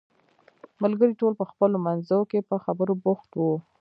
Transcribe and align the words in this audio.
ملګري 0.83 1.13
ټول 1.21 1.33
په 1.39 1.45
خپلو 1.51 1.77
منځو 1.85 2.19
کې 2.31 2.39
په 2.49 2.55
خبرو 2.65 2.93
بوخت 3.03 3.29
وو. 3.35 3.55